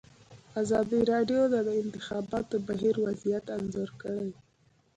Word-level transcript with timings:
ازادي 0.61 0.99
راډیو 1.11 1.41
د 1.53 1.55
د 1.67 1.69
انتخاباتو 1.83 2.55
بهیر 2.67 2.95
وضعیت 3.05 3.45
انځور 3.57 3.89
کړی. 4.01 4.29